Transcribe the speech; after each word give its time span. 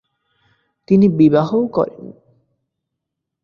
তিনি 0.87 1.07
বিবাহ 1.09 1.49
ও 1.55 1.67
করেন। 1.67 2.03